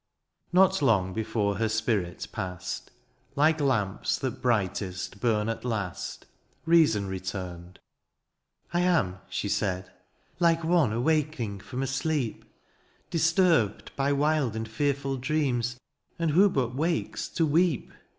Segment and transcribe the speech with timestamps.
[0.51, 2.89] Not long before her spirit passed.
[3.35, 6.25] Like lamps that brightest bum at last.
[6.65, 7.77] Reason returned:—
[8.73, 9.91] ^^ I am,'^ she said.
[10.39, 12.45] Like one awaking from a sleep.
[13.11, 15.77] Disturbed by wild and fearful dreams, ^'
[16.17, 17.93] And who but wakes to weep.